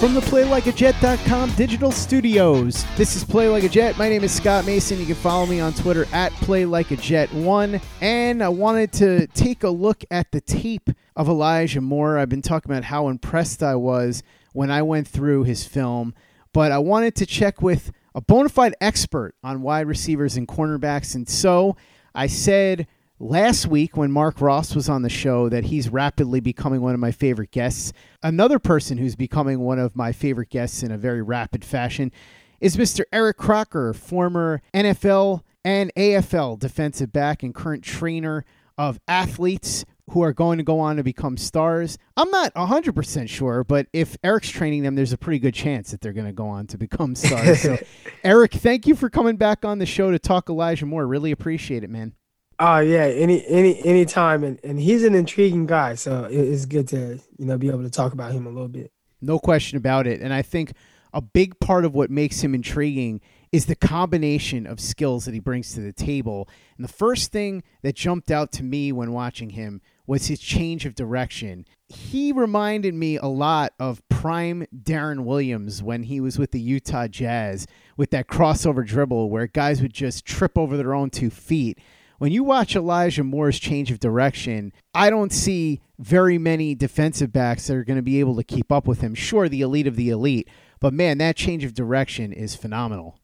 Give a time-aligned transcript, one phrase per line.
[0.00, 3.96] From the PlayLikeAJet.com digital studios, this is Play Like a Jet.
[3.96, 5.00] My name is Scott Mason.
[5.00, 7.82] You can follow me on Twitter at PlayLikeAJet1.
[8.02, 12.18] And I wanted to take a look at the tape of Elijah Moore.
[12.18, 14.22] I've been talking about how impressed I was
[14.52, 16.14] when I went through his film,
[16.52, 21.14] but I wanted to check with a bona fide expert on wide receivers and cornerbacks.
[21.14, 21.74] And so
[22.14, 22.86] I said
[23.18, 27.00] last week when Mark Ross was on the show that he's rapidly becoming one of
[27.00, 27.92] my favorite guests.
[28.22, 32.12] Another person who's becoming one of my favorite guests in a very rapid fashion
[32.60, 33.02] is Mr.
[33.12, 38.44] Eric Crocker, former NFL and AFL defensive back and current trainer
[38.78, 41.98] of athletes who are going to go on to become stars.
[42.16, 46.00] I'm not 100% sure, but if Eric's training them, there's a pretty good chance that
[46.00, 47.62] they're going to go on to become stars.
[47.62, 47.76] so,
[48.24, 51.06] Eric, thank you for coming back on the show to talk Elijah Moore.
[51.06, 52.12] Really appreciate it, man.
[52.58, 56.64] Oh yeah, any any any time, and and he's an intriguing guy, so it- it's
[56.64, 58.92] good to you know be able to talk about him a little bit.
[59.20, 60.20] No question about it.
[60.20, 60.72] And I think
[61.12, 63.20] a big part of what makes him intriguing
[63.52, 66.48] is the combination of skills that he brings to the table.
[66.76, 70.84] And the first thing that jumped out to me when watching him was his change
[70.84, 71.64] of direction.
[71.88, 77.08] He reminded me a lot of prime Deron Williams when he was with the Utah
[77.08, 77.66] Jazz
[77.96, 81.78] with that crossover dribble where guys would just trip over their own two feet
[82.18, 87.66] when you watch Elijah Moore's change of direction, I don't see very many defensive backs
[87.66, 89.14] that are going to be able to keep up with him.
[89.14, 90.48] Sure, the elite of the elite,
[90.80, 93.18] but man, that change of direction is phenomenal.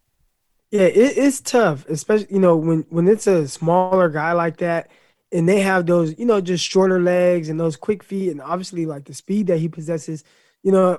[0.71, 4.91] Yeah, it, it's tough, especially you know when when it's a smaller guy like that,
[5.31, 8.87] and they have those you know just shorter legs and those quick feet, and obviously
[8.87, 10.25] like the speed that he possesses.
[10.63, 10.99] You know,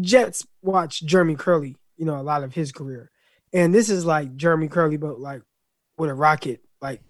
[0.00, 3.10] Jets watch Jeremy Kerley, you know, a lot of his career,
[3.52, 5.42] and this is like Jeremy Kerley, but like
[5.96, 7.00] with a rocket, like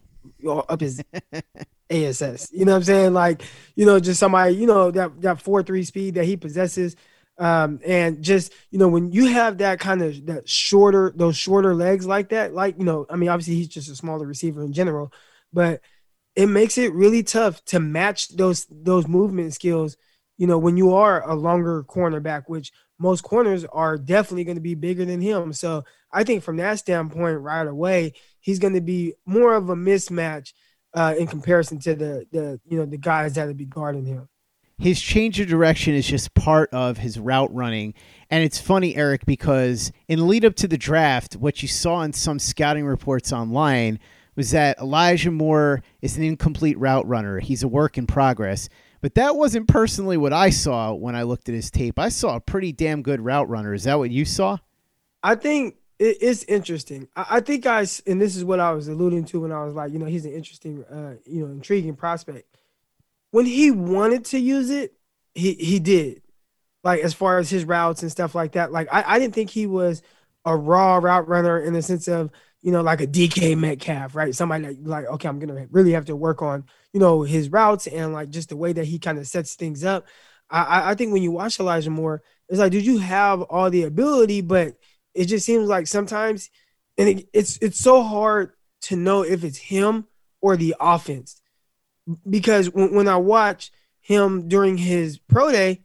[0.47, 1.03] up his
[1.91, 2.51] ASS.
[2.53, 3.15] You know what I'm saying?
[3.15, 3.43] Like,
[3.75, 6.97] you know, just somebody, you know, that that four three speed that he possesses.
[7.39, 11.75] Um, and just, you know, when you have that kind of that shorter, those shorter
[11.75, 14.73] legs like that, like, you know, I mean, obviously he's just a smaller receiver in
[14.73, 15.13] general,
[15.53, 15.81] but
[16.37, 19.97] it makes it really tough to match those those movement skills,
[20.39, 24.63] you know, when you are a longer cornerback, which most corners are definitely going to
[24.63, 25.53] be bigger than him.
[25.53, 29.75] So I think from that standpoint, right away, he's going to be more of a
[29.75, 30.53] mismatch
[30.95, 34.29] uh, in comparison to the the you know the guys that would be guarding him.
[34.79, 37.95] His change of direction is just part of his route running.
[38.31, 42.13] And it's funny, Eric, because in lead up to the draft, what you saw in
[42.13, 44.01] some scouting reports online
[44.35, 47.39] was that Elijah Moore is an incomplete route runner.
[47.39, 48.69] He's a work in progress.
[49.03, 51.99] But that wasn't personally what I saw when I looked at his tape.
[51.99, 53.75] I saw a pretty damn good route runner.
[53.75, 54.59] Is that what you saw?
[55.23, 57.09] I think it, it's interesting.
[57.17, 59.75] I, I think I, and this is what I was alluding to when I was
[59.75, 62.59] like, you know, he's an interesting, uh, you know, intriguing prospect.
[63.31, 64.95] When he wanted to use it,
[65.35, 66.23] he he did.
[66.85, 68.73] Like as far as his routes and stuff like that.
[68.73, 70.03] Like I, I didn't think he was
[70.45, 72.31] a raw route runner in the sense of,
[72.63, 74.35] you know, like a DK Metcalf, right?
[74.35, 77.87] Somebody that like, okay, I'm gonna really have to work on, you know, his routes
[77.87, 80.07] and like just the way that he kind of sets things up.
[80.51, 83.71] I, I- I think when you watch Elijah Moore, it's like, dude, you have all
[83.71, 84.77] the ability, but
[85.15, 86.51] it just seems like sometimes,
[86.99, 88.53] and it, it's it's so hard
[88.83, 90.07] to know if it's him
[90.41, 91.41] or the offense,
[92.29, 93.71] because when, when I watch
[94.01, 95.83] him during his pro day,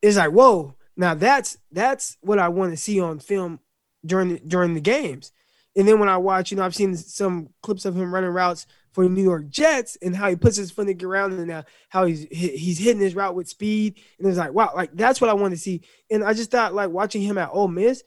[0.00, 3.60] it's like, whoa, now that's that's what I want to see on film
[4.04, 5.32] during the, during the games.
[5.76, 8.66] And then when I watch, you know, I've seen some clips of him running routes
[8.92, 11.50] for the New York Jets and how he puts his foot in the ground and
[11.50, 14.00] uh, how he's he's hitting his route with speed.
[14.18, 15.82] And it's like, wow, like that's what I want to see.
[16.10, 18.02] And I just thought, like watching him at Ole Miss,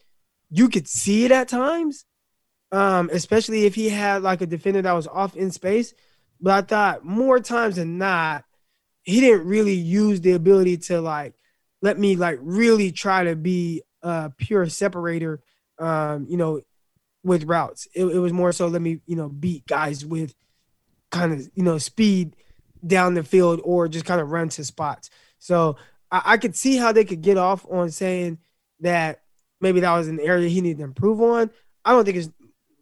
[0.52, 2.06] you could see it at times,
[2.72, 5.94] um, especially if he had like a defender that was off in space.
[6.40, 8.44] But I thought more times than not,
[9.04, 11.34] he didn't really use the ability to like
[11.82, 15.42] let me like really try to be a pure separator,
[15.80, 16.62] um, you know,
[17.24, 17.88] with routes.
[17.96, 20.36] It, it was more so let me, you know, beat guys with
[21.12, 22.36] kind of, you know, speed
[22.86, 25.10] down the field or just kind of run to spots.
[25.40, 25.78] So
[26.12, 28.40] I, I could see how they could get off on saying
[28.80, 29.21] that
[29.62, 31.50] maybe that was an area he needed to improve on.
[31.86, 32.30] I don't think it's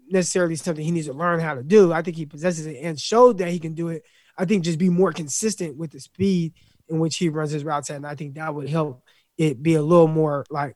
[0.09, 1.93] necessarily something he needs to learn how to do.
[1.93, 4.03] I think he possesses it and showed that he can do it.
[4.37, 6.53] I think just be more consistent with the speed
[6.87, 9.03] in which he runs his routes at, and I think that would help
[9.37, 10.75] it be a little more like,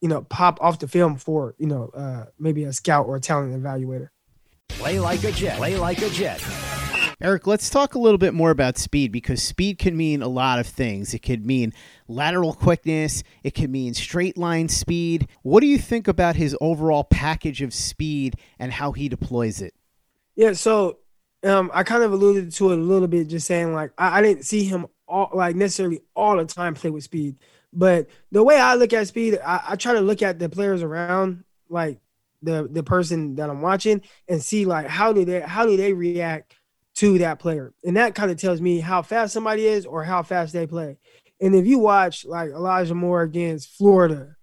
[0.00, 3.20] you know, pop off the film for you know uh, maybe a scout or a
[3.20, 4.08] talent evaluator.
[4.68, 5.56] Play like a jet.
[5.56, 6.42] Play like a jet.
[7.24, 10.58] Eric, let's talk a little bit more about speed because speed can mean a lot
[10.58, 11.14] of things.
[11.14, 11.72] It could mean
[12.06, 15.28] lateral quickness, it could mean straight line speed.
[15.40, 19.72] What do you think about his overall package of speed and how he deploys it?
[20.36, 20.98] Yeah, so
[21.42, 24.22] um, I kind of alluded to it a little bit, just saying like I, I
[24.22, 27.36] didn't see him all like necessarily all the time play with speed,
[27.72, 30.82] but the way I look at speed, I, I try to look at the players
[30.82, 32.00] around, like
[32.42, 35.94] the the person that I'm watching, and see like how do they how do they
[35.94, 36.56] react
[36.96, 37.72] to that player.
[37.84, 40.98] And that kind of tells me how fast somebody is or how fast they play.
[41.40, 44.36] And if you watch like Elijah Moore against Florida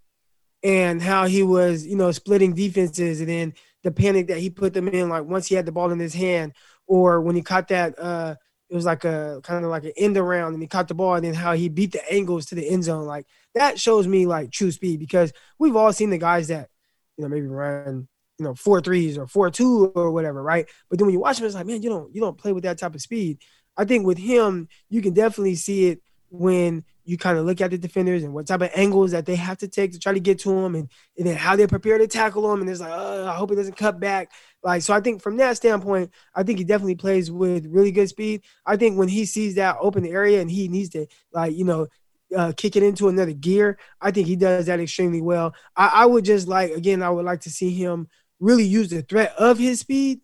[0.62, 3.54] and how he was, you know, splitting defenses and then
[3.84, 6.14] the panic that he put them in, like once he had the ball in his
[6.14, 6.54] hand,
[6.88, 8.36] or when he caught that, uh,
[8.70, 11.16] it was like a kind of like an end around and he caught the ball
[11.16, 13.06] and then how he beat the angles to the end zone.
[13.06, 16.70] Like that shows me like true speed because we've all seen the guys that,
[17.18, 18.08] you know, maybe run
[18.42, 20.68] you know four threes or four two or whatever, right?
[20.90, 22.64] But then when you watch him, it's like, man, you don't you don't play with
[22.64, 23.38] that type of speed.
[23.78, 27.70] I think with him, you can definitely see it when you kind of look at
[27.70, 30.20] the defenders and what type of angles that they have to take to try to
[30.20, 32.62] get to him and, and then how they prepare to tackle him.
[32.62, 34.32] And it's like, oh, I hope he doesn't cut back.
[34.64, 38.10] Like, so I think from that standpoint, I think he definitely plays with really good
[38.10, 38.44] speed.
[38.66, 41.88] I think when he sees that open area and he needs to, like, you know,
[42.36, 45.54] uh, kick it into another gear, I think he does that extremely well.
[45.76, 48.08] I, I would just like, again, I would like to see him
[48.42, 50.20] really use the threat of his speed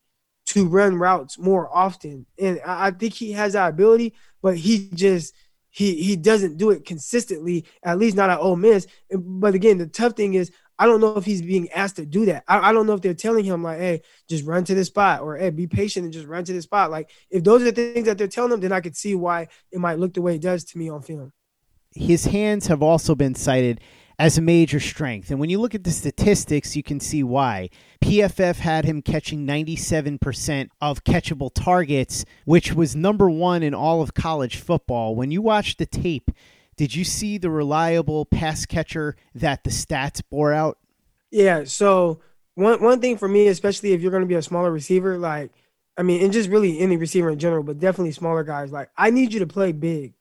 [0.48, 2.26] to run routes more often.
[2.38, 5.34] And I, think he has that ability, but he just
[5.70, 8.88] he he doesn't do it consistently, at least not at Ole Miss.
[9.12, 12.26] But again, the tough thing is I don't know if he's being asked to do
[12.28, 12.44] that.
[12.48, 15.22] I, I don't know if they're telling him like, hey, just run to the spot
[15.22, 16.92] or hey, be patient and just run to the spot.
[16.92, 19.48] Like if those are the things that they're telling him, then I could see why
[19.72, 21.34] it might look the way it does to me on film.
[21.96, 23.82] His hands have also been cited
[24.20, 25.30] as a major strength.
[25.30, 27.70] And when you look at the statistics, you can see why.
[28.02, 34.14] PFF had him catching 97% of catchable targets, which was number one in all of
[34.14, 35.16] college football.
[35.16, 36.32] When you watch the tape,
[36.78, 40.78] did you see the reliable pass catcher that the stats bore out?
[41.32, 41.66] Yeah.
[41.66, 42.22] So,
[42.56, 45.52] one, one thing for me, especially if you're going to be a smaller receiver, like,
[45.98, 49.10] I mean, and just really any receiver in general, but definitely smaller guys, like, I
[49.10, 50.14] need you to play big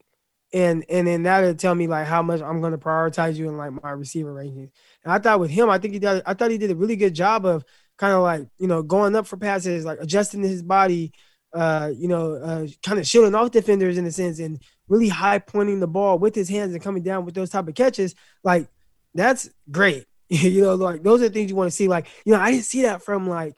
[0.53, 3.71] and and then that'll tell me like how much I'm gonna prioritize you in like
[3.83, 4.71] my receiver rankings.
[5.03, 6.23] And I thought with him, I think he did.
[6.25, 7.65] I thought he did a really good job of
[7.97, 11.11] kind of like you know going up for passes, like adjusting his body,
[11.53, 15.39] uh, you know, uh, kind of shielding off defenders in a sense, and really high
[15.39, 18.15] pointing the ball with his hands and coming down with those type of catches.
[18.43, 18.67] Like
[19.13, 20.05] that's great.
[20.29, 21.87] you know, like those are things you want to see.
[21.87, 23.57] Like you know, I didn't see that from like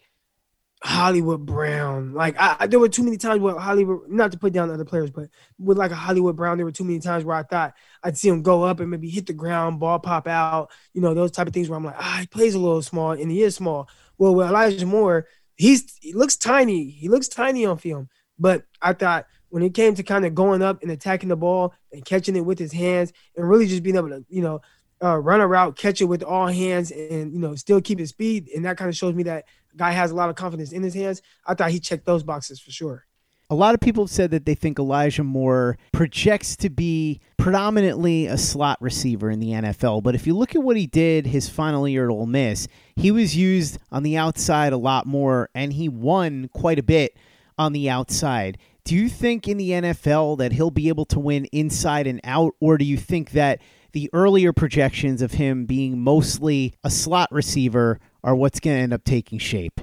[0.81, 2.13] Hollywood Brown.
[2.13, 4.85] Like I, I, there were too many times where Hollywood, not to put down other
[4.85, 7.73] players, but with like a Hollywood Brown, there were too many times where I thought
[8.03, 11.13] I'd see him go up and maybe hit the ground, ball pop out, you know,
[11.13, 13.41] those type of things where I'm like, ah, he plays a little small and he
[13.41, 13.89] is small.
[14.17, 16.89] Well, with Elijah Moore, he's he looks tiny.
[16.89, 20.61] He looks tiny on film, but I thought when it came to kind of going
[20.61, 23.95] up and attacking the ball and catching it with his hands and really just being
[23.95, 24.61] able to, you know,
[25.03, 28.09] uh, run a route, catch it with all hands, and you know, still keep his
[28.09, 30.83] speed, and that kind of shows me that guy has a lot of confidence in
[30.83, 31.21] his hands.
[31.45, 33.05] I thought he checked those boxes for sure.
[33.51, 38.27] A lot of people have said that they think Elijah Moore projects to be predominantly
[38.27, 40.03] a slot receiver in the NFL.
[40.03, 43.09] But if you look at what he did his final year at Ole Miss, he
[43.09, 47.17] was used on the outside a lot more, and he won quite a bit
[47.57, 48.59] on the outside.
[48.83, 52.53] Do you think in the NFL that he'll be able to win inside and out,
[52.59, 57.99] or do you think that the earlier projections of him being mostly a slot receiver
[58.23, 59.81] are what's going to end up taking shape.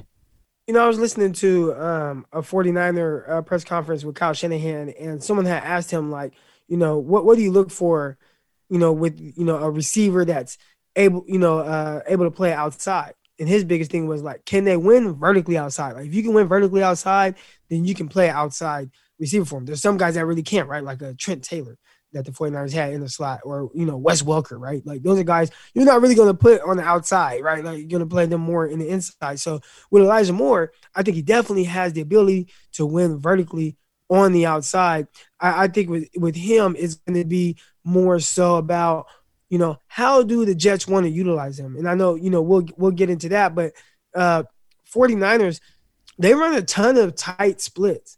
[0.66, 4.90] You know, I was listening to um, a 49er uh, press conference with Kyle Shanahan,
[4.90, 6.32] and someone had asked him, like,
[6.66, 8.18] you know, what what do you look for,
[8.68, 10.58] you know, with you know a receiver that's
[10.96, 13.14] able, you know, uh, able to play outside.
[13.38, 15.92] And his biggest thing was like, can they win vertically outside?
[15.92, 17.36] Like, if you can win vertically outside,
[17.68, 19.66] then you can play outside receiver for him.
[19.66, 20.82] There's some guys that really can't, right?
[20.82, 21.78] Like a Trent Taylor
[22.16, 24.84] that the 49ers had in the slot or, you know, Wes Welker, right?
[24.84, 27.62] Like those are guys you're not really going to put on the outside, right?
[27.62, 29.38] Like you're going to play them more in the inside.
[29.38, 33.76] So with Elijah Moore, I think he definitely has the ability to win vertically
[34.08, 35.08] on the outside.
[35.38, 39.06] I, I think with, with him, it's going to be more so about,
[39.50, 41.76] you know, how do the Jets want to utilize him?
[41.76, 43.72] And I know, you know, we'll, we'll get into that, but,
[44.14, 44.44] uh,
[44.92, 45.60] 49ers,
[46.18, 48.16] they run a ton of tight splits.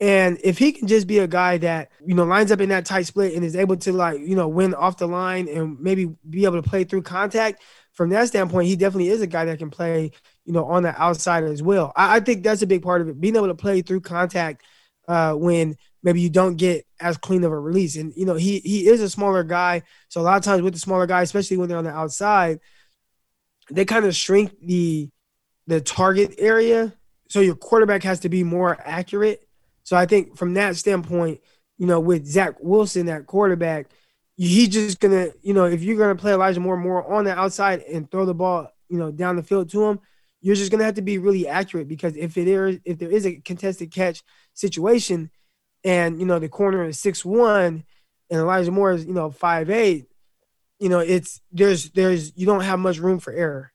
[0.00, 2.86] And if he can just be a guy that, you know, lines up in that
[2.86, 6.08] tight split and is able to like, you know, win off the line and maybe
[6.28, 7.62] be able to play through contact,
[7.98, 10.12] from that standpoint, he definitely is a guy that can play,
[10.44, 11.92] you know, on the outside as well.
[11.96, 14.62] I, I think that's a big part of it, being able to play through contact
[15.08, 17.96] uh, when maybe you don't get as clean of a release.
[17.96, 20.74] And you know, he he is a smaller guy, so a lot of times with
[20.74, 22.60] the smaller guy, especially when they're on the outside,
[23.68, 25.10] they kind of shrink the
[25.66, 26.94] the target area.
[27.28, 29.47] So your quarterback has to be more accurate.
[29.88, 31.40] So I think from that standpoint,
[31.78, 33.86] you know, with Zach Wilson that quarterback,
[34.36, 37.80] he's just gonna, you know, if you're gonna play Elijah Moore more on the outside
[37.90, 39.98] and throw the ball, you know, down the field to him,
[40.42, 43.24] you're just gonna have to be really accurate because if it is if there is
[43.24, 45.30] a contested catch situation,
[45.82, 47.82] and you know the corner is six one,
[48.28, 50.04] and Elijah Moore is you know five eight,
[50.78, 53.72] you know it's there's there's you don't have much room for error.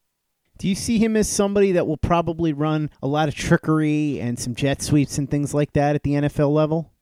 [0.63, 4.39] Do you see him as somebody that will probably run a lot of trickery and
[4.39, 6.93] some jet sweeps and things like that at the NFL level?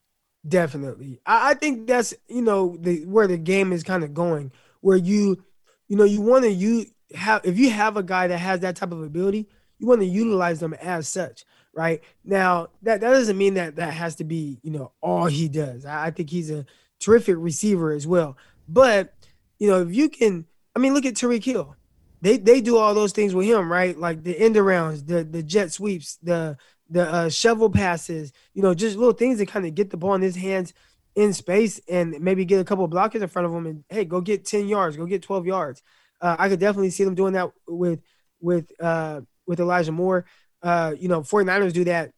[0.48, 4.50] Definitely, I, I think that's you know the where the game is kind of going,
[4.80, 5.44] where you
[5.86, 8.74] you know you want to you have if you have a guy that has that
[8.74, 12.02] type of ability, you want to utilize them as such right?
[12.24, 15.86] Now that that doesn't mean that that has to be you know all he does.
[15.86, 16.66] I, I think he's a
[16.98, 18.36] terrific receiver as well.
[18.68, 19.14] But
[19.60, 21.76] you know if you can, I mean, look at Tyreek Hill.
[22.22, 23.98] They they do all those things with him, right?
[23.98, 26.56] Like the end arounds, the the jet sweeps, the
[26.88, 28.32] the uh, shovel passes.
[28.54, 30.72] You know, just little things that kind of get the ball in his hands
[31.14, 34.06] in space and maybe get a couple of blockers in front of him and hey,
[34.06, 35.82] go get ten yards, go get twelve yards.
[36.22, 38.00] Uh, I could definitely see them doing that with
[38.40, 40.24] with uh, with Elijah Moore
[40.62, 42.12] uh, you know, 49ers do that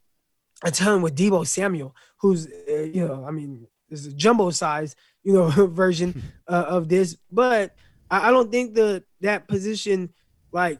[0.62, 4.96] a ton with Deebo Samuel, who's, uh, you know, I mean, is a jumbo size,
[5.23, 7.16] you know, version uh, of this.
[7.30, 7.75] But
[8.14, 10.11] I, I don't think the that position,
[10.52, 10.78] like,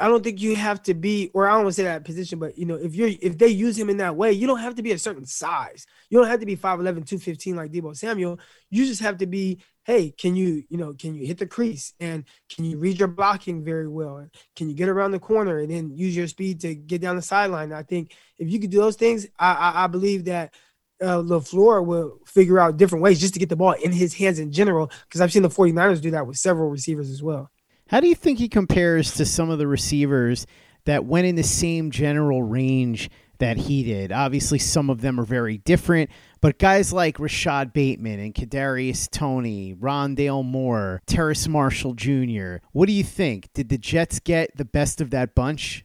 [0.00, 2.38] I don't think you have to be, or I don't want to say that position,
[2.38, 4.76] but you know, if you're if they use him in that way, you don't have
[4.76, 5.86] to be a certain size.
[6.08, 8.40] You don't have to be 5'11, 215 like Deebo Samuel.
[8.70, 11.92] You just have to be hey, can you, you know, can you hit the crease
[12.00, 14.26] and can you read your blocking very well?
[14.56, 17.22] Can you get around the corner and then use your speed to get down the
[17.22, 17.70] sideline?
[17.72, 20.54] I think if you could do those things, I, I, I believe that
[21.00, 24.38] uh, LaFleur will figure out different ways just to get the ball in his hands
[24.38, 24.90] in general.
[25.06, 27.50] Because I've seen the 49ers do that with several receivers as well.
[27.88, 30.46] How do you think he compares to some of the receivers
[30.84, 34.10] that went in the same general range that he did?
[34.10, 36.10] Obviously, some of them are very different,
[36.40, 42.56] but guys like Rashod Bateman and Kadarius Toney, Rondale Moore, Terrace Marshall Jr.
[42.72, 43.52] What do you think?
[43.52, 45.84] Did the Jets get the best of that bunch?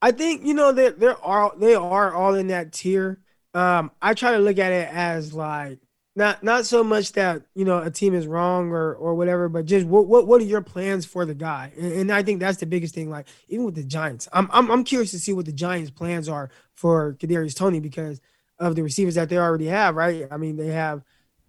[0.00, 3.20] I think you know that there are they are all in that tier.
[3.54, 5.78] Um, I try to look at it as like
[6.14, 9.64] not not so much that you know a team is wrong or or whatever, but
[9.64, 11.72] just what what, what are your plans for the guy?
[11.78, 13.10] And, and, I think that's the biggest thing.
[13.10, 16.28] Like even with the Giants, I'm, I'm I'm curious to see what the Giants' plans
[16.28, 18.20] are for Kadarius Toney because
[18.58, 20.26] of the receivers that they already have, right?
[20.30, 21.02] I mean, they have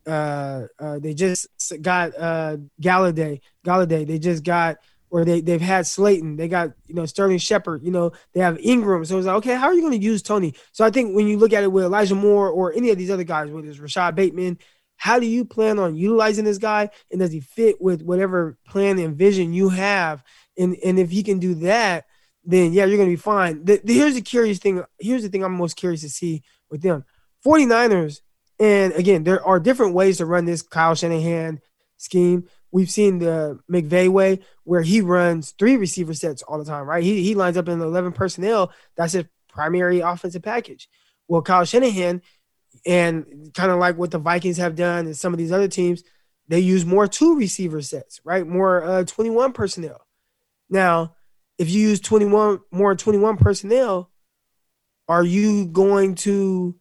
[0.07, 1.47] uh, uh they just
[1.81, 4.07] got uh Golladay, Golladay.
[4.07, 4.77] They just got
[5.13, 6.37] or they they've had Slayton.
[6.37, 7.83] They got you know Sterling Shepard.
[7.83, 9.05] You know they have Ingram.
[9.05, 10.55] So it's like, okay, how are you going to use Toney?
[10.71, 13.11] So I think when you look at it with Elijah Moore or any of these
[13.11, 14.57] other guys, whether it's Rashod Bateman,
[14.97, 18.97] how do you plan on utilizing this guy, and does he fit with whatever plan
[18.97, 20.23] and vision you have?
[20.57, 22.05] And and if he can do that,
[22.43, 23.63] then yeah, you're going to be fine.
[23.63, 24.83] The, the, here's the curious thing.
[24.99, 26.41] Here's the thing I'm most curious to see
[26.71, 27.05] with them.
[27.45, 28.21] 49ers,
[28.59, 31.61] and again, there are different ways to run this Kyle Shanahan
[31.97, 32.47] scheme.
[32.73, 37.03] We've seen the McVay way where he runs three receiver sets all the time, right?
[37.03, 38.71] He, he lines up in 11 personnel.
[38.97, 40.89] That's his primary offensive package.
[41.27, 42.23] Well, Kyle Shanahan,
[42.83, 46.03] and kind of like what the Vikings have done and some of these other teams,
[46.47, 48.45] they use more two receiver sets, right?
[48.45, 50.01] More uh, 21 personnel.
[50.67, 51.15] Now,
[51.59, 54.09] if you use 21 more 21 personnel,
[55.07, 56.75] are you going to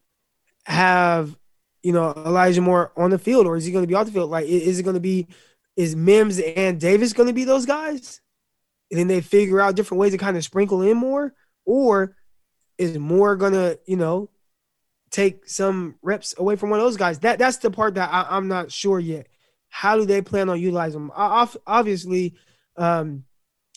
[0.64, 1.36] have
[1.82, 4.12] you know Elijah Moore on the field, or is he going to be off the
[4.12, 4.30] field?
[4.30, 5.28] Like, is it going to be
[5.76, 8.20] is Mims and Davis going to be those guys?
[8.90, 11.32] And then they figure out different ways to kind of sprinkle in more,
[11.64, 12.14] or
[12.76, 14.28] is Moore going to you know
[15.10, 17.20] take some reps away from one of those guys?
[17.20, 19.28] That that's the part that I, am not sure yet.
[19.70, 21.10] How do they plan on utilizing?
[21.14, 22.34] Obviously,
[22.76, 23.24] um,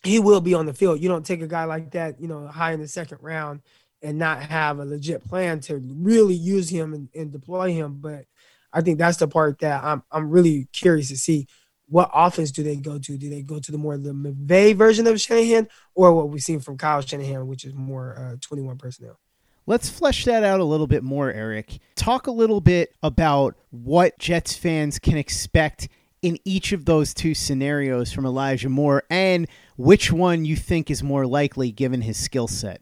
[0.03, 1.01] he will be on the field.
[1.01, 3.61] You don't take a guy like that, you know, high in the second round
[4.01, 7.97] and not have a legit plan to really use him and, and deploy him.
[7.99, 8.25] But
[8.71, 11.47] I think that's the part that I'm I'm really curious to see
[11.87, 13.17] what offense do they go to?
[13.17, 16.59] Do they go to the more the McVay version of Shanahan or what we've seen
[16.59, 19.19] from Kyle Shanahan, which is more uh, 21 personnel?
[19.67, 21.79] Let's flesh that out a little bit more, Eric.
[21.95, 25.87] Talk a little bit about what Jets fans can expect
[26.21, 31.03] in each of those two scenarios from Elijah Moore and which one you think is
[31.03, 32.81] more likely given his skill set.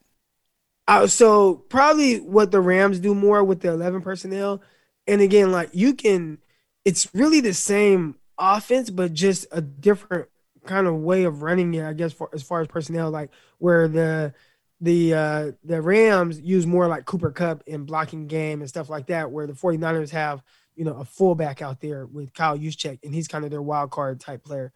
[0.87, 4.61] Uh, so probably what the Rams do more with the 11 personnel.
[5.07, 6.39] And again, like you can,
[6.83, 10.27] it's really the same offense, but just a different
[10.65, 13.87] kind of way of running it, I guess, for, as far as personnel, like where
[13.87, 14.33] the
[14.81, 19.07] the uh the Rams use more like Cooper Kupp in blocking game and stuff like
[19.07, 20.43] that, where the 49ers have,
[20.75, 23.91] you know, a fullback out there with Kyle Juszczyk, and he's kind of their wild
[23.91, 24.71] card type player.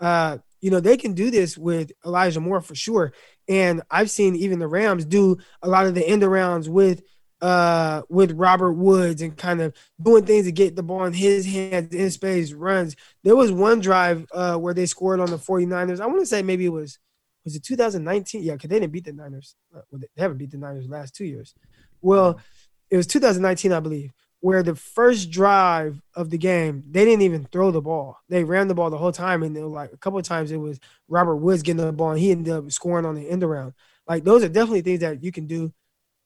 [0.00, 3.12] Uh, you know, they can do this with Elijah Moore for sure.
[3.48, 7.02] And I've seen even the Rams do a lot of the end arounds with
[7.44, 11.44] uh with Robert Woods and kind of doing things to get the ball in his
[11.44, 12.96] hands in space runs.
[13.22, 16.00] There was one drive uh where they scored on the 49ers.
[16.00, 16.98] I want to say maybe it was
[17.44, 18.42] was it 2019?
[18.42, 19.56] Yeah, because they didn't beat the Niners.
[19.76, 21.54] Uh, they haven't beat the Niners the last two years.
[22.00, 22.40] Well,
[22.88, 27.44] it was 2019, I believe, where the first drive of the game, they didn't even
[27.52, 28.16] throw the ball.
[28.30, 29.42] They ran the ball the whole time.
[29.42, 32.20] And then like a couple of times it was Robert Woods getting the ball and
[32.20, 33.74] he ended up scoring on the end around.
[34.08, 35.72] Like those are definitely things that you can do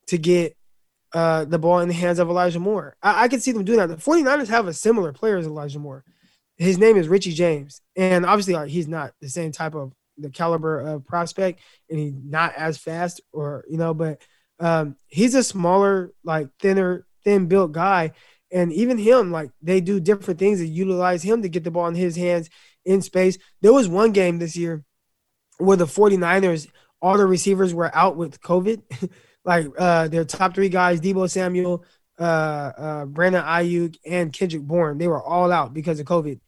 [0.07, 0.55] to get
[1.13, 2.95] uh, the ball in the hands of Elijah Moore.
[3.01, 3.87] I, I can see them doing that.
[3.87, 6.03] The 49ers have a similar player as Elijah Moore.
[6.57, 7.81] His name is Richie James.
[7.95, 12.53] And obviously he's not the same type of the caliber of prospect and he's not
[12.55, 14.21] as fast or you know but
[14.59, 18.11] um, he's a smaller like thinner thin built guy
[18.51, 21.87] and even him like they do different things to utilize him to get the ball
[21.87, 22.49] in his hands
[22.85, 24.83] in space there was one game this year
[25.57, 26.67] where the 49ers
[27.01, 28.81] all the receivers were out with covid
[29.45, 31.83] like uh their top three guys Deebo Samuel
[32.19, 36.39] uh, uh Brandon Aiyuk and Kendrick Bourne they were all out because of covid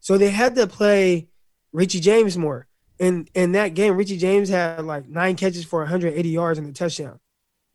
[0.00, 1.28] so they had to play
[1.72, 2.66] Richie James more
[3.00, 6.72] And in that game, Richie James had like nine catches for 180 yards and a
[6.72, 7.20] touchdown.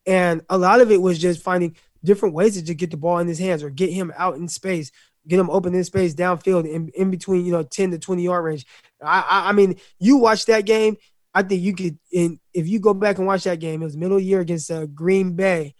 [0.05, 3.27] And a lot of it was just finding different ways to get the ball in
[3.27, 4.91] his hands or get him out in space,
[5.27, 8.43] get him open in space downfield in, in between, you know, 10 to 20 yard
[8.43, 8.65] range.
[9.01, 10.97] I, I, I mean, you watch that game.
[11.33, 13.97] I think you could, in, if you go back and watch that game, it was
[13.97, 15.75] middle of year against uh, Green Bay.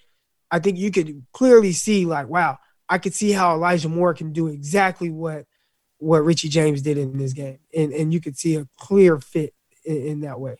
[0.50, 2.57] I think you could clearly see, like, wow,
[2.89, 5.46] I could see how Elijah Moore can do exactly what
[5.98, 9.53] what Richie James did in this game, and and you could see a clear fit
[9.85, 10.57] in, in that way.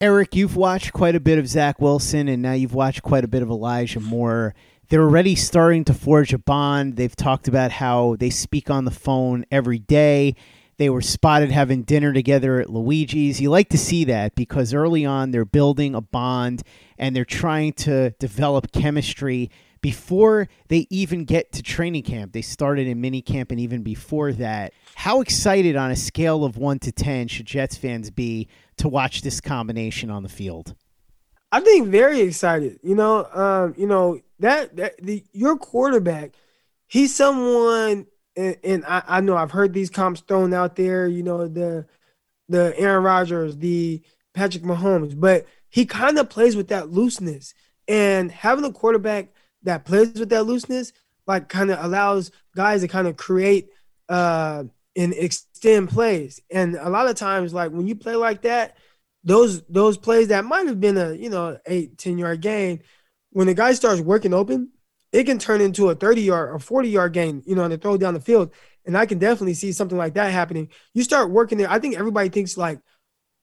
[0.00, 3.28] Eric, you've watched quite a bit of Zach Wilson, and now you've watched quite a
[3.28, 4.54] bit of Elijah Moore.
[4.88, 6.96] They're already starting to forge a bond.
[6.96, 10.36] They've talked about how they speak on the phone every day.
[10.80, 13.38] They were spotted having dinner together at Luigi's.
[13.38, 16.62] You like to see that because early on they're building a bond
[16.96, 19.50] and they're trying to develop chemistry
[19.82, 22.32] before they even get to training camp.
[22.32, 24.72] They started in mini camp and even before that.
[24.94, 29.20] How excited on a scale of 1 to 10 should Jets fans be to watch
[29.20, 30.74] this combination on the field?
[31.52, 32.80] I think very excited.
[32.82, 36.32] You know, um, you know that that the your quarterback,
[36.86, 41.06] he's someone, and, and I, I know I've heard these comps thrown out there.
[41.06, 41.86] You know the
[42.48, 44.02] the Aaron Rodgers, the
[44.34, 47.54] Patrick Mahomes, but he kind of plays with that looseness.
[47.86, 49.28] And having a quarterback
[49.62, 50.92] that plays with that looseness,
[51.26, 53.70] like kind of allows guys to kind of create
[54.08, 54.64] uh
[54.96, 56.40] and extend plays.
[56.50, 58.76] And a lot of times, like when you play like that,
[59.24, 62.82] those those plays that might have been a you know eight, 10 yard gain,
[63.30, 64.70] when the guy starts working open,
[65.12, 67.78] it can turn into a 30 yard or 40 yard game, you know, and to
[67.78, 68.52] throw down the field.
[68.86, 70.68] And I can definitely see something like that happening.
[70.94, 71.70] You start working there.
[71.70, 72.80] I think everybody thinks like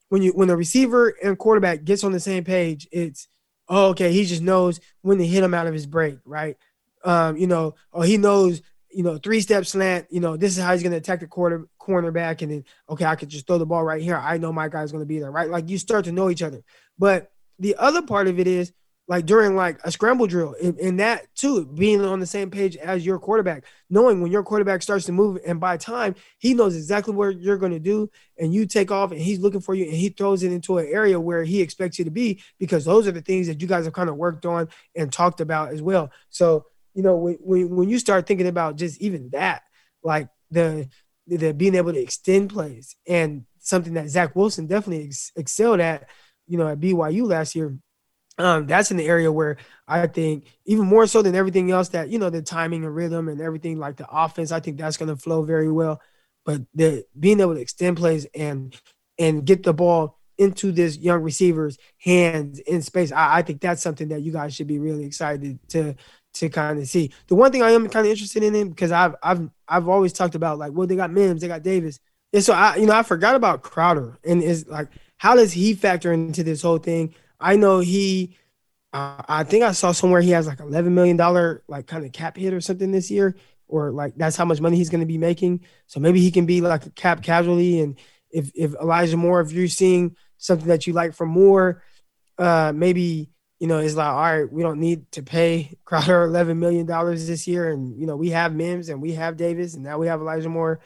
[0.08, 3.28] when you when the receiver and quarterback gets on the same page, it's
[3.68, 6.56] oh, okay, he just knows when to hit him out of his break, right?
[7.04, 10.64] Um, you know, or he knows, you know, three step slant, you know, this is
[10.64, 12.42] how he's going to attack the quarter cornerback.
[12.42, 14.16] And then, okay, I could just throw the ball right here.
[14.16, 15.48] I know my guy's going to be there, right?
[15.48, 16.62] Like you start to know each other.
[16.98, 18.72] But the other part of it is
[19.08, 23.04] like during like a scramble drill and, that too being on the same page as
[23.04, 27.14] your quarterback knowing when your quarterback starts to move and by time he knows exactly
[27.14, 29.94] what you're going to do and you take off and he's looking for you and
[29.94, 33.12] he throws it into an area where he expects you to be because those are
[33.12, 36.10] the things that you guys have kind of worked on and talked about as well.
[36.30, 39.62] So you know when, when, when you start thinking about just even that
[40.02, 40.88] like the
[41.26, 46.08] the being able to extend plays and something that Zach Wilson definitely ex- excelled at
[46.46, 47.78] you know at BYU last year
[48.38, 52.18] um, that's an area where I think even more so than everything else that you
[52.18, 55.16] know the timing and rhythm and everything like the offense, I think that's going to
[55.16, 56.00] flow very well.
[56.44, 58.74] But the being able to extend plays and
[59.18, 63.82] and get the ball into this young receiver's hands in space, I, I think that's
[63.82, 65.96] something that you guys should be really excited to
[66.34, 67.12] to kind of see.
[67.26, 70.36] The one thing I am kind of interested in because I've I've I've always talked
[70.36, 71.98] about like well they got Mims, they got Davis,
[72.32, 75.74] and so I you know I forgot about Crowder and is like how does he
[75.74, 77.14] factor into this whole thing?
[77.40, 78.36] I know he.
[78.92, 82.12] Uh, I think I saw somewhere he has like eleven million dollar like kind of
[82.12, 85.06] cap hit or something this year, or like that's how much money he's going to
[85.06, 85.60] be making.
[85.86, 87.80] So maybe he can be like a cap casualty.
[87.80, 87.98] And
[88.30, 91.82] if if Elijah Moore, if you're seeing something that you like from Moore,
[92.38, 96.58] uh, maybe you know, it's like, all right, we don't need to pay Crowder eleven
[96.58, 99.82] million dollars this year, and you know, we have Mims and we have Davis, and
[99.82, 100.80] now we have Elijah Moore.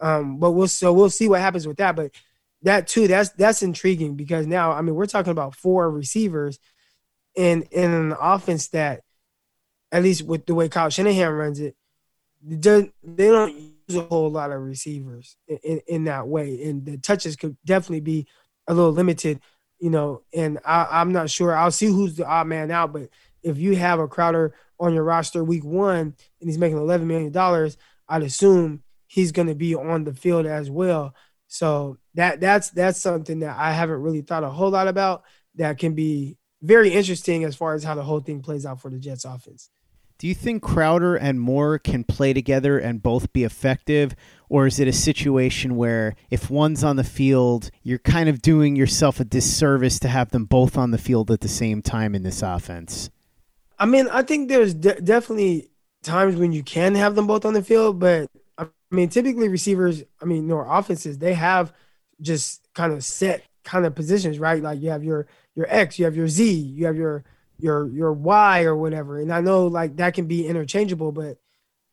[0.00, 1.96] Um, but we'll so we'll see what happens with that.
[1.96, 2.12] But
[2.62, 6.58] that too, that's that's intriguing because now, I mean, we're talking about four receivers
[7.34, 9.02] in in an offense that,
[9.92, 11.76] at least with the way Kyle Shanahan runs it,
[12.42, 16.98] they don't use a whole lot of receivers in, in, in that way, and the
[16.98, 18.26] touches could definitely be
[18.66, 19.40] a little limited
[19.80, 21.56] you know, and I, am not sure.
[21.56, 23.08] I'll see who's the odd man out, but
[23.42, 27.32] if you have a Crowder on your roster week one and he's making 11 million
[27.32, 31.14] dollars, I'd assume he's going to be on the field as well.
[31.52, 35.24] So that that's that's something that I haven't really thought a whole lot about.
[35.56, 38.88] That can be very interesting as far as how the whole thing plays out for
[38.88, 39.68] the Jets offense.
[40.18, 44.14] Do you think Crowder and Moore can play together and both be effective?
[44.48, 48.76] Or is it a situation where if one's on the field, you're kind of doing
[48.76, 52.22] yourself a disservice to have them both on the field at the same time in
[52.22, 53.10] this offense?
[53.76, 55.70] I mean, I think there's de- definitely
[56.04, 58.30] times when you can have them both on the field, but
[58.90, 61.72] I mean, typically receivers, I mean, nor offenses, they have
[62.20, 64.62] just kind of set kind of positions, right?
[64.62, 67.24] Like you have your your X, you have your Z, you have your
[67.58, 69.20] your your Y or whatever.
[69.20, 71.38] And I know like that can be interchangeable, but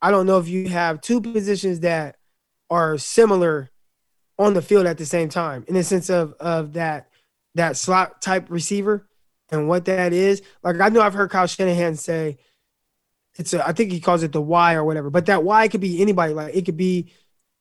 [0.01, 2.17] I don't know if you have two positions that
[2.69, 3.69] are similar
[4.39, 7.09] on the field at the same time in the sense of of that
[7.55, 9.07] that slot type receiver
[9.51, 10.41] and what that is.
[10.63, 12.37] Like I know I've heard Kyle Shanahan say
[13.37, 15.81] it's a, I think he calls it the Y or whatever, but that Y could
[15.81, 16.33] be anybody.
[16.33, 17.11] Like it could be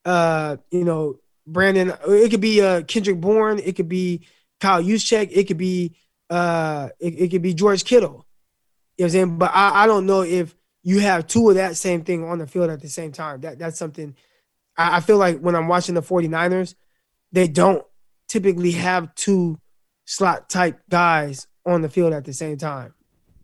[0.05, 4.25] uh, you know, Brandon, it could be uh Kendrick Bourne, it could be
[4.59, 5.95] Kyle Juszczyk, it could be
[6.29, 8.25] uh, it, it could be George Kittle.
[8.97, 9.37] You know what I'm saying?
[9.37, 12.47] But I, I don't know if you have two of that same thing on the
[12.47, 13.41] field at the same time.
[13.41, 14.15] That that's something
[14.77, 16.75] I, I feel like when I'm watching the 49ers,
[17.31, 17.83] they don't
[18.27, 19.59] typically have two
[20.05, 22.93] slot type guys on the field at the same time.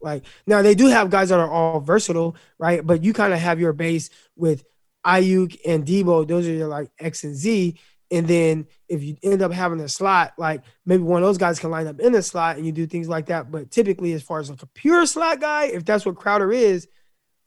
[0.03, 2.85] Like now they do have guys that are all versatile, right?
[2.85, 4.63] But you kind of have your base with
[5.05, 6.27] Aiyuk and Deebo.
[6.27, 7.75] Those are your like X and Z.
[8.11, 11.59] And then if you end up having a slot, like maybe one of those guys
[11.59, 13.49] can line up in the slot and you do things like that.
[13.49, 16.87] But typically, as far as like a pure slot guy, if that's what Crowder is,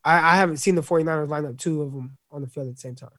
[0.03, 2.75] I, I haven't seen the 49ers line up two of them on the field at
[2.75, 3.11] the same time.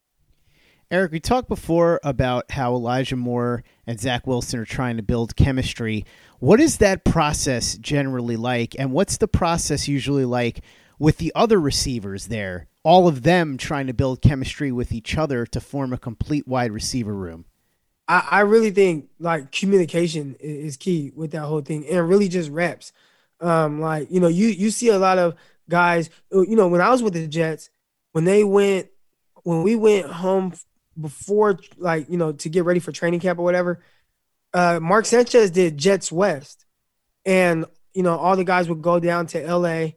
[0.89, 5.35] Eric, we talked before about how Elijah Moore and Zach Wilson are trying to build
[5.35, 6.05] chemistry.
[6.39, 8.75] What is that process generally like?
[8.79, 10.61] And what's the process usually like
[10.97, 15.45] with the other receivers there all of them trying to build chemistry with each other
[15.45, 17.43] to form a complete wide receiver room.
[18.07, 22.49] I, I really think like communication is key with that whole thing and really just
[22.49, 22.93] reps.
[23.41, 25.35] Um, like, you know, you you see a lot of
[25.67, 27.69] guys, you know, when I was with the Jets,
[28.13, 28.87] when they went
[29.43, 30.53] when we went home
[30.99, 33.83] before like, you know, to get ready for training camp or whatever,
[34.53, 36.65] uh, Mark Sanchez did Jets West.
[37.25, 39.89] And, you know, all the guys would go down to LA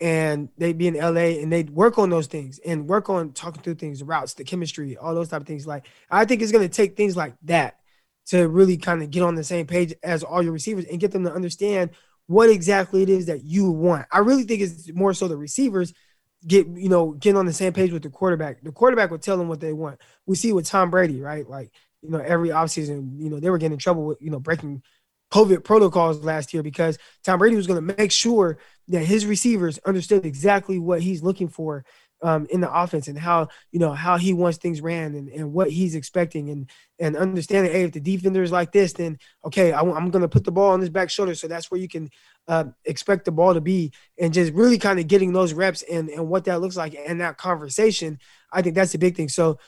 [0.00, 3.62] and they'd be in LA and they'd work on those things and work on talking
[3.62, 5.66] through things, routes, the chemistry, all those type of things.
[5.66, 7.78] Like I think it's gonna take things like that
[8.26, 11.12] to really kind of get on the same page as all your receivers and get
[11.12, 11.90] them to understand
[12.26, 14.06] what exactly it is that you want.
[14.10, 15.92] I really think it's more so the receivers
[16.46, 18.62] get you know getting on the same page with the quarterback.
[18.62, 20.00] The quarterback will tell them what they want.
[20.26, 21.48] We see with Tom Brady, right?
[21.48, 24.40] Like you know every offseason, you know they were getting in trouble with you know
[24.40, 24.82] breaking
[25.32, 29.78] COVID protocols last year because Tom Brady was going to make sure that his receivers
[29.84, 31.84] understood exactly what he's looking for
[32.22, 35.52] um, in the offense and how you know how he wants things ran and, and
[35.52, 39.72] what he's expecting and and understanding hey if the defender is like this then okay
[39.72, 41.88] I, am going to put the ball on his back shoulder so that's where you
[41.88, 42.10] can
[42.46, 46.08] uh, expect the ball to be and just really kind of getting those reps and
[46.10, 48.18] and what that looks like and that conversation
[48.52, 49.58] I think that's the big thing so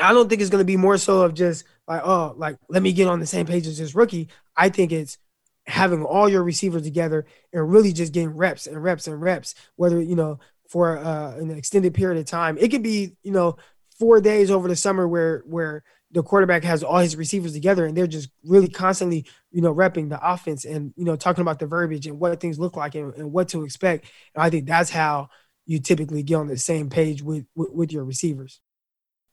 [0.00, 2.82] I don't think it's going to be more so of just like, oh, like let
[2.82, 4.28] me get on the same page as this rookie.
[4.56, 5.18] I think it's
[5.66, 10.00] having all your receivers together and really just getting reps and reps and reps, whether,
[10.00, 12.58] you know, for uh, an extended period of time.
[12.58, 13.56] It could be, you know,
[13.98, 17.96] four days over the summer where where the quarterback has all his receivers together and
[17.96, 21.66] they're just really constantly, you know, repping the offense and, you know, talking about the
[21.66, 24.06] verbiage and what things look like and, and what to expect.
[24.34, 25.28] And I think that's how
[25.66, 28.60] you typically get on the same page with, with, with your receivers.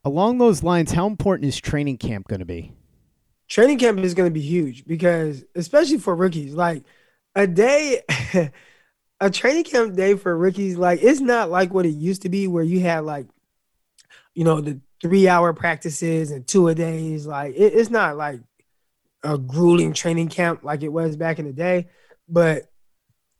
[0.04, 2.74] Along those lines, how important is training camp going to be?
[3.48, 6.84] Training camp is going to be huge because, especially for rookies, like
[7.36, 8.02] a day,
[9.22, 12.48] a training camp day for rookies, like it's not like what it used to be
[12.48, 13.28] where you had like,
[14.34, 17.26] you know, the three hour practices and two a days.
[17.26, 18.40] Like it, it's not like
[19.24, 21.88] a grueling training camp like it was back in the day,
[22.28, 22.72] but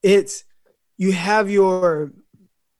[0.02, 0.44] it's
[0.98, 2.12] you have your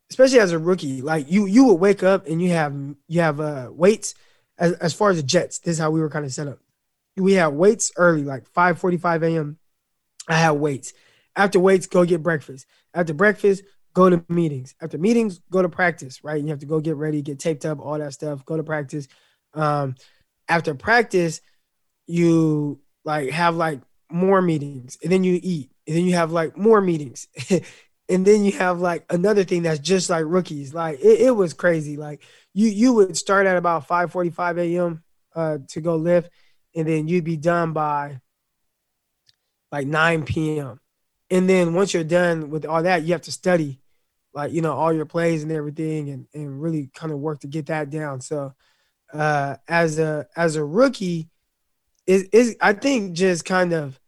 [0.10, 2.76] especially as a rookie, like you you would wake up and you have
[3.08, 4.16] you have uh weights
[4.58, 5.60] as, as far as the Jets.
[5.60, 6.60] This is how we were kind of set up.
[7.18, 9.58] We had weights early, like 5 45 a.m.
[10.28, 10.94] I had weights.
[11.36, 12.66] after weights, go get breakfast.
[12.94, 13.64] After breakfast,
[13.96, 14.76] go to meetings.
[14.80, 16.40] After meetings, go to practice, right?
[16.40, 19.08] You have to go get ready, get taped up, all that stuff, go to practice.
[19.56, 19.96] Um,
[20.48, 21.42] after practice,
[22.06, 23.80] you like have like
[24.12, 27.28] more meetings and then you eat and then you have like more meetings
[28.10, 31.54] and then you have like another thing that's just like rookies like it, it was
[31.54, 32.22] crazy like
[32.54, 35.04] you you would start at about 5 45 a.m
[35.36, 36.30] uh to go lift
[36.76, 38.22] and then you'd be done by
[39.72, 40.80] like 9 p.m
[41.32, 43.80] and then once you're done with all that you have to study
[44.36, 47.48] like you know all your plays and everything and, and really kind of work to
[47.48, 48.22] get that down.
[48.22, 48.54] So
[49.14, 51.30] uh as a as a rookie
[52.06, 54.00] is is I think just kind of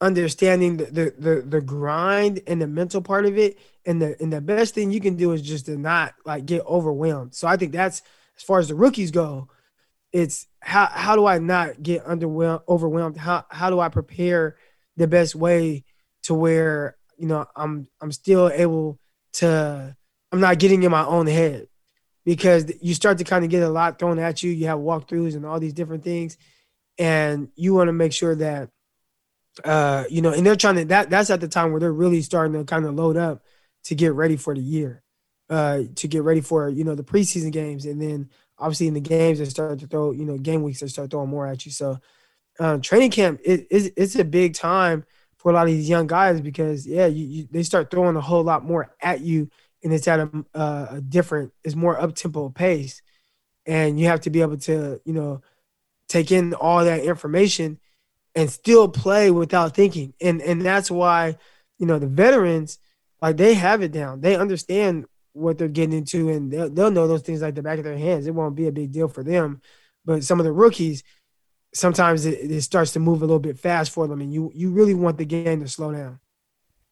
[0.00, 4.32] understanding the, the, the the grind and the mental part of it and the and
[4.32, 7.34] the best thing you can do is just to not like get overwhelmed.
[7.34, 8.02] So i think that's
[8.36, 9.48] as far as the rookies go
[10.12, 13.16] it's how how do i not get underwhelmed overwhelmed?
[13.16, 14.56] How how do i prepare
[14.96, 15.84] the best way
[16.24, 18.98] to where you know i'm i'm still able
[19.34, 19.96] to
[20.32, 21.68] i'm not getting in my own head.
[22.24, 24.52] Because you start to kind of get a lot thrown at you.
[24.52, 26.36] You have walkthroughs and all these different things.
[26.96, 28.70] And you want to make sure that
[29.64, 32.22] uh you know and they're trying to that that's at the time where they're really
[32.22, 33.42] starting to kind of load up
[33.84, 35.02] to get ready for the year.
[35.50, 37.84] Uh to get ready for you know the preseason games.
[37.86, 40.86] And then obviously in the games they start to throw you know game weeks they
[40.86, 41.72] start throwing more at you.
[41.72, 41.98] So
[42.60, 45.04] um, training camp it, it's, it's a big time
[45.42, 48.20] for a lot of these young guys because yeah you, you, they start throwing a
[48.20, 49.50] whole lot more at you
[49.82, 53.02] and it's at a, uh, a different it's more up tempo pace
[53.66, 55.42] and you have to be able to you know
[56.08, 57.78] take in all that information
[58.34, 60.14] and still play without thinking.
[60.20, 61.36] And and that's why,
[61.78, 62.78] you know, the veterans,
[63.20, 64.20] like they have it down.
[64.20, 67.78] They understand what they're getting into and they'll, they'll know those things like the back
[67.78, 68.26] of their hands.
[68.26, 69.62] It won't be a big deal for them.
[70.04, 71.02] But some of the rookies,
[71.72, 74.20] sometimes it, it starts to move a little bit fast for them.
[74.20, 76.20] And you you really want the game to slow down.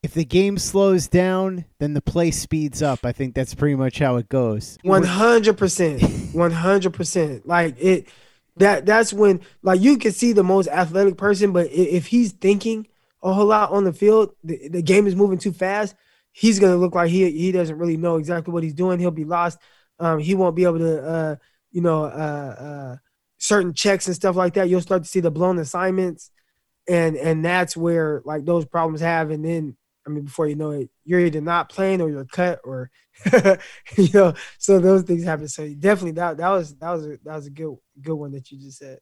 [0.03, 3.05] If the game slows down, then the play speeds up.
[3.05, 4.79] I think that's pretty much how it goes.
[4.83, 6.03] One hundred percent.
[6.33, 7.47] One hundred percent.
[7.47, 8.09] Like it
[8.57, 12.87] that that's when like you can see the most athletic person, but if he's thinking
[13.23, 15.95] a whole lot on the field, the, the game is moving too fast.
[16.33, 18.99] He's gonna look like he he doesn't really know exactly what he's doing.
[18.99, 19.59] He'll be lost.
[19.99, 21.37] Um, he won't be able to, uh,
[21.73, 22.07] you know, uh,
[22.59, 22.97] uh,
[23.41, 24.69] certain checks and stuff like that.
[24.69, 26.31] You'll start to see the blown assignments,
[26.89, 29.31] and and that's where like those problems have.
[29.31, 29.77] And then
[30.07, 32.91] I mean, before you know it, you're either not playing or you're cut or
[33.97, 35.49] you know, so those things happen.
[35.49, 38.51] So definitely that that was that was a, that was a good good one that
[38.51, 38.99] you just said.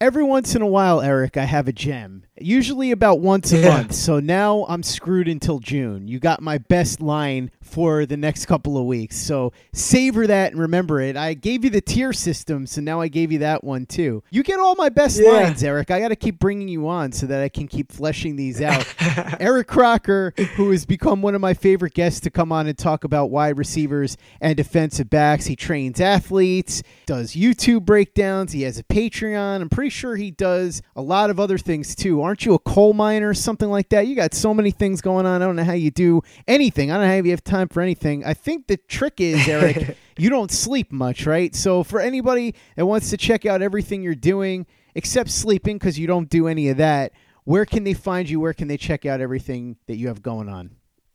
[0.00, 2.24] Every once in a while, Eric, I have a gem.
[2.36, 3.68] Usually about once a yeah.
[3.68, 3.94] month.
[3.94, 6.08] So now I'm screwed until June.
[6.08, 9.16] You got my best line for the next couple of weeks.
[9.16, 11.16] So savor that and remember it.
[11.16, 14.24] I gave you the tier system, so now I gave you that one too.
[14.30, 15.30] You get all my best yeah.
[15.30, 15.92] lines, Eric.
[15.92, 18.84] I got to keep bringing you on so that I can keep fleshing these out.
[19.40, 23.04] Eric Crocker, who has become one of my favorite guests to come on and talk
[23.04, 25.46] about wide receivers and defensive backs.
[25.46, 29.60] He trains athletes, does YouTube breakdowns, he has a Patreon.
[29.60, 32.20] I'm pretty sure he does a lot of other things too.
[32.20, 34.06] Aren't you a coal miner or something like that?
[34.06, 35.40] You got so many things going on.
[35.40, 36.90] I don't know how you do anything.
[36.90, 38.24] I don't know how you have time for anything.
[38.24, 41.54] I think the trick is, Eric, you don't sleep much, right?
[41.54, 46.06] So for anybody that wants to check out everything you're doing, except sleeping because you
[46.06, 47.12] don't do any of that,
[47.44, 48.40] where can they find you?
[48.40, 50.70] Where can they check out everything that you have going on?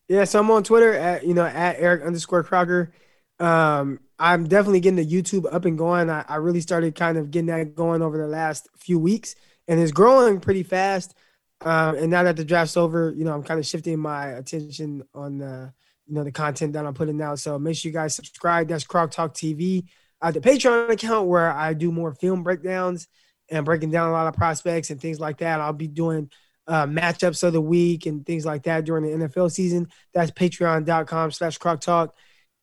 [0.08, 2.92] Yeah, so I'm on Twitter at you know at Eric underscore Crocker.
[3.40, 6.10] Um, I'm definitely getting the YouTube up and going.
[6.10, 9.36] I, I really started kind of getting that going over the last few weeks,
[9.68, 11.16] and it's growing pretty fast.
[11.62, 15.04] Um, and now that the draft's over, you know, I'm kind of shifting my attention
[15.14, 15.74] on the,
[16.08, 17.40] you know, the content that I'm putting out.
[17.40, 18.70] So make sure you guys subscribe.
[18.70, 19.86] That's Croc Talk TV.
[20.22, 23.08] I have the Patreon account where I do more film breakdowns
[23.50, 25.60] and breaking down a lot of prospects and things like that.
[25.60, 26.30] I'll be doing
[26.68, 29.88] uh, matchups of the week and things like that during the NFL season.
[30.14, 32.16] That's patreon.com slash Croc Talk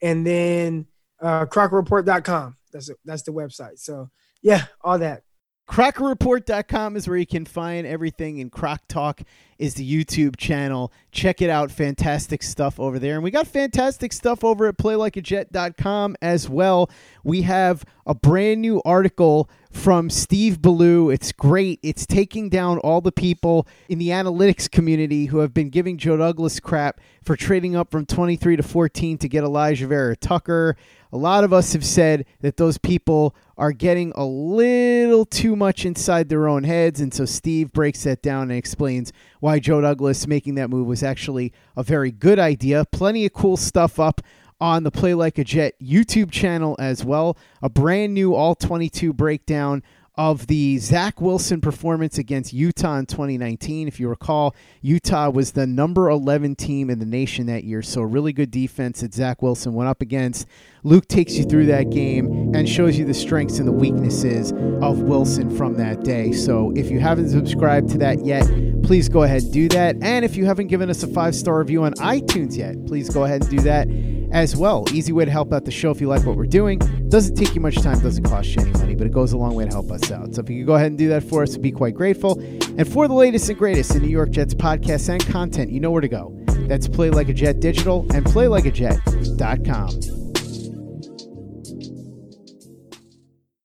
[0.02, 0.87] and then
[1.20, 2.56] uh, crockerreport.com.
[2.72, 3.78] That's that's the website.
[3.78, 4.11] So
[4.42, 5.22] yeah, all that.
[5.68, 9.22] Crockerreport.com is where you can find everything, and Croc Talk
[9.59, 10.92] is the YouTube channel.
[11.11, 11.72] Check it out.
[11.72, 13.14] Fantastic stuff over there.
[13.14, 16.88] And we got fantastic stuff over at playlikeajet.com as well.
[17.24, 21.10] We have a brand new article from Steve Ballou.
[21.10, 21.78] It's great.
[21.82, 26.16] It's taking down all the people in the analytics community who have been giving Joe
[26.16, 30.76] Douglas crap for trading up from 23 to 14 to get Alijah Vera-Tucker.
[31.12, 35.84] A lot of us have said that those people are getting a little too much
[35.84, 37.00] inside their own heads.
[37.00, 41.02] And so Steve breaks that down and explains why Joe Douglas making that move was
[41.02, 42.84] actually a very good idea.
[42.90, 44.20] Plenty of cool stuff up
[44.60, 47.36] on the Play Like a Jet YouTube channel as well.
[47.62, 49.82] A brand new All 22 breakdown
[50.18, 53.86] of the Zach Wilson performance against Utah in 2019.
[53.86, 58.00] If you recall, Utah was the number 11 team in the nation that year, so
[58.00, 60.46] a really good defense that Zach Wilson went up against.
[60.87, 65.01] Luke takes you through that game and shows you the strengths and the weaknesses of
[65.01, 66.31] Wilson from that day.
[66.31, 68.44] So if you haven't subscribed to that yet,
[68.85, 69.96] please go ahead and do that.
[70.01, 73.25] And if you haven't given us a five star review on iTunes yet, please go
[73.25, 73.88] ahead and do that
[74.31, 74.85] as well.
[74.92, 76.79] Easy way to help out the show if you like what we're doing.
[77.09, 79.57] Doesn't take you much time, doesn't cost you any money, but it goes a long
[79.57, 80.37] way to help us out.
[80.37, 82.38] So if you could go ahead and do that for us, we'd be quite grateful.
[82.38, 85.90] And for the latest and greatest in New York Jets podcasts and content, you know
[85.90, 86.33] where to go.
[86.68, 90.25] That's Play Like a Jet Digital and PlayLikeAJet.com.